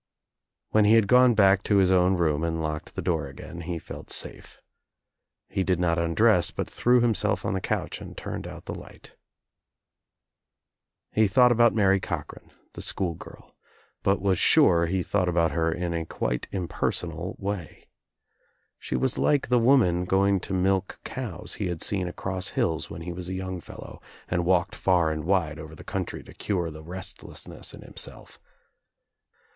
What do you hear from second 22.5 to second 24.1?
hills when he was a young fellow